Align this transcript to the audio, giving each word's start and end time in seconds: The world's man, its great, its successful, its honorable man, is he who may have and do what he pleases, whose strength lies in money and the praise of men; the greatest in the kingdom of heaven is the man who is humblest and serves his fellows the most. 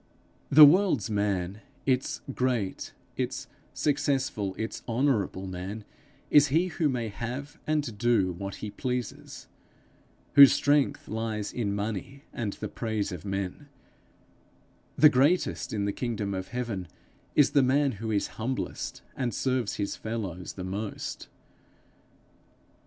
The 0.49 0.65
world's 0.65 1.11
man, 1.11 1.61
its 1.85 2.21
great, 2.33 2.91
its 3.17 3.45
successful, 3.71 4.55
its 4.57 4.81
honorable 4.87 5.45
man, 5.45 5.85
is 6.31 6.47
he 6.47 6.69
who 6.69 6.89
may 6.89 7.09
have 7.09 7.59
and 7.67 7.95
do 7.99 8.31
what 8.31 8.55
he 8.65 8.71
pleases, 8.71 9.47
whose 10.33 10.53
strength 10.53 11.07
lies 11.07 11.53
in 11.53 11.75
money 11.75 12.23
and 12.33 12.53
the 12.53 12.67
praise 12.67 13.11
of 13.11 13.25
men; 13.25 13.69
the 14.97 15.07
greatest 15.07 15.71
in 15.71 15.85
the 15.85 15.93
kingdom 15.93 16.33
of 16.33 16.47
heaven 16.47 16.87
is 17.35 17.51
the 17.51 17.61
man 17.61 17.91
who 17.91 18.09
is 18.09 18.25
humblest 18.41 19.03
and 19.15 19.35
serves 19.35 19.75
his 19.75 19.95
fellows 19.95 20.53
the 20.53 20.63
most. 20.63 21.27